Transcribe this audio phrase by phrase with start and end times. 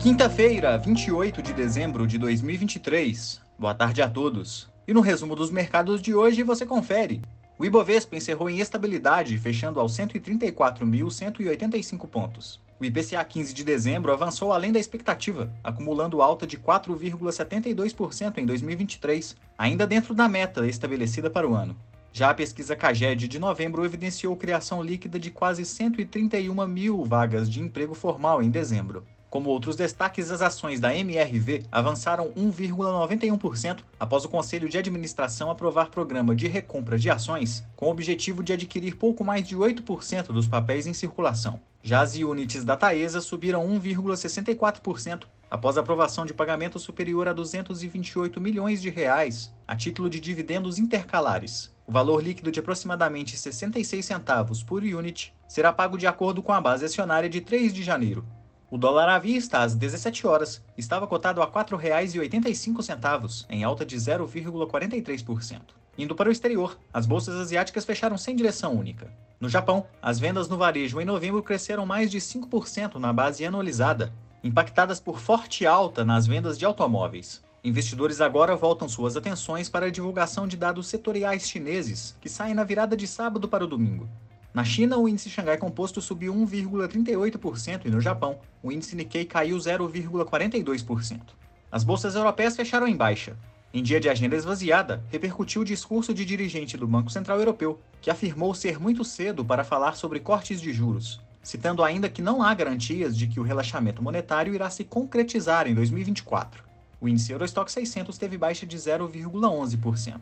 [0.00, 3.42] Quinta-feira, 28 de dezembro de 2023.
[3.58, 4.66] Boa tarde a todos.
[4.88, 7.20] E no resumo dos mercados de hoje você confere.
[7.58, 12.58] O Ibovespa encerrou em estabilidade, fechando aos 134.185 pontos.
[12.80, 19.36] O IPCA 15 de dezembro avançou além da expectativa, acumulando alta de 4,72% em 2023,
[19.58, 21.76] ainda dentro da meta estabelecida para o ano.
[22.10, 27.60] Já a pesquisa CAGED de novembro evidenciou criação líquida de quase 131 mil vagas de
[27.60, 29.04] emprego formal em dezembro.
[29.30, 35.88] Como outros destaques, as ações da MRV avançaram 1,91% após o Conselho de Administração aprovar
[35.88, 40.48] programa de recompra de ações com o objetivo de adquirir pouco mais de 8% dos
[40.48, 41.60] papéis em circulação.
[41.80, 48.82] Já as units da Taesa subiram 1,64% após aprovação de pagamento superior a 228 milhões
[48.82, 51.72] de reais a título de dividendos intercalares.
[51.86, 56.60] O valor líquido de aproximadamente 66 centavos por unit será pago de acordo com a
[56.60, 58.24] base acionária de 3 de janeiro,
[58.70, 63.96] o dólar à vista, às 17 horas, estava cotado a R$ 4,85, em alta de
[63.96, 65.60] 0,43%.
[65.98, 69.12] Indo para o exterior, as bolsas asiáticas fecharam sem direção única.
[69.40, 74.12] No Japão, as vendas no varejo em novembro cresceram mais de 5% na base anualizada,
[74.44, 77.42] impactadas por forte alta nas vendas de automóveis.
[77.62, 82.64] Investidores agora voltam suas atenções para a divulgação de dados setoriais chineses, que saem na
[82.64, 84.08] virada de sábado para o domingo.
[84.52, 89.56] Na China, o índice Xangai Composto subiu 1,38% e no Japão, o índice Nikkei caiu
[89.56, 91.20] 0,42%.
[91.70, 93.36] As bolsas europeias fecharam em baixa.
[93.72, 98.10] Em dia de agenda esvaziada, repercutiu o discurso de dirigente do Banco Central Europeu, que
[98.10, 102.52] afirmou ser muito cedo para falar sobre cortes de juros, citando ainda que não há
[102.52, 106.64] garantias de que o relaxamento monetário irá se concretizar em 2024.
[107.00, 110.20] O índice Eurostock 600 teve baixa de 0,11%.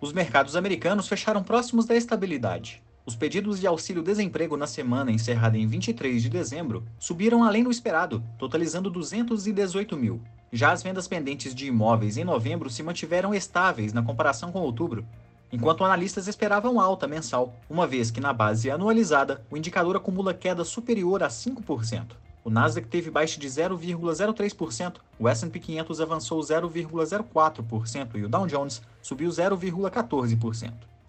[0.00, 2.82] Os mercados americanos fecharam próximos da estabilidade.
[3.06, 8.22] Os pedidos de auxílio-desemprego na semana encerrada em 23 de dezembro subiram além do esperado,
[8.38, 10.20] totalizando 218 mil.
[10.52, 15.04] Já as vendas pendentes de imóveis em novembro se mantiveram estáveis na comparação com outubro,
[15.50, 20.64] enquanto analistas esperavam alta mensal, uma vez que na base anualizada o indicador acumula queda
[20.64, 22.12] superior a 5%.
[22.44, 28.82] O Nasdaq teve baixa de 0,03%, o S&P 500 avançou 0,04% e o Dow Jones
[29.02, 30.72] subiu 0,14%.